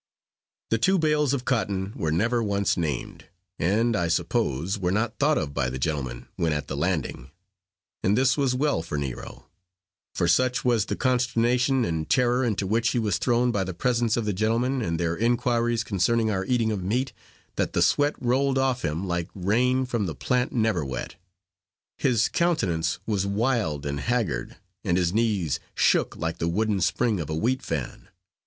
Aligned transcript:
The 0.71 0.79
two 0.79 0.97
bales 0.97 1.31
of 1.31 1.45
cotton 1.45 1.93
were 1.95 2.11
never 2.11 2.41
once 2.41 2.75
named, 2.75 3.25
and, 3.59 3.95
I 3.95 4.07
suppose, 4.07 4.79
were 4.79 4.89
not 4.89 5.19
thought 5.19 5.37
of 5.37 5.53
by 5.53 5.69
the 5.69 5.77
gentlemen, 5.77 6.25
when 6.37 6.53
at 6.53 6.67
the 6.67 6.75
landing; 6.75 7.29
and 8.01 8.17
this 8.17 8.35
was 8.35 8.55
well 8.55 8.81
for 8.81 8.97
Nero; 8.97 9.45
for 10.15 10.27
such 10.27 10.65
was 10.65 10.85
the 10.87 10.95
consternation 10.95 11.85
and 11.85 12.09
terror 12.09 12.43
into 12.43 12.65
which 12.65 12.93
he 12.93 12.97
was 12.97 13.19
thrown 13.19 13.51
by 13.51 13.63
the 13.63 13.75
presence 13.75 14.17
of 14.17 14.25
the 14.25 14.33
gentlemen, 14.33 14.81
and 14.81 14.99
their 14.99 15.15
inquiries 15.15 15.83
concerning 15.83 16.31
our 16.31 16.45
eating 16.45 16.71
of 16.71 16.83
meat, 16.83 17.13
that 17.55 17.73
the 17.73 17.83
sweat 17.83 18.15
rolled 18.19 18.57
off 18.57 18.83
him 18.83 19.07
like 19.07 19.29
rain 19.35 19.85
from 19.85 20.07
the 20.07 20.15
plant 20.15 20.51
neverwet; 20.51 21.15
his 21.99 22.27
countenance 22.27 22.97
was 23.05 23.27
wild 23.27 23.85
and 23.85 23.99
haggard, 23.99 24.55
and 24.83 24.97
his 24.97 25.13
knees 25.13 25.59
shook 25.75 26.15
like 26.17 26.39
the 26.39 26.47
wooden 26.47 26.81
spring 26.81 27.19
of 27.19 27.29
a 27.29 27.35
wheat 27.35 27.61
fan. 27.61 28.07